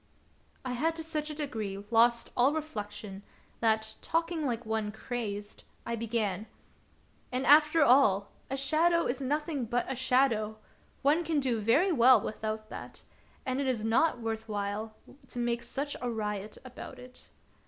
"I 0.65 0.71
had 0.71 0.95
to 0.95 1.03
such 1.03 1.29
a 1.29 1.35
degree 1.35 1.77
lost 1.91 2.31
all 2.35 2.53
reflection 2.55 3.21
that, 3.59 3.97
talking 4.01 4.47
like 4.47 4.65
one 4.65 4.91
crazed, 4.91 5.63
I 5.85 5.95
began:" 5.95 6.47
And, 7.31 7.45
after 7.45 7.83
all, 7.83 8.29
a 8.49 8.57
shadow 8.57 9.05
is 9.05 9.21
nothing 9.21 9.65
but 9.65 9.85
a 9.87 9.95
shadow; 9.95 10.57
one 11.03 11.23
can 11.23 11.39
do 11.39 11.61
very 11.61 11.91
well 11.91 12.19
without 12.19 12.69
that, 12.69 13.03
and 13.45 13.61
it 13.61 13.67
is 13.67 13.85
not 13.85 14.19
worth 14.19 14.49
while 14.49 14.95
to 15.27 15.37
make 15.37 15.61
such 15.61 15.95
a 16.01 16.09
riot 16.09 16.57
about 16.65 16.97
it." 16.97 17.29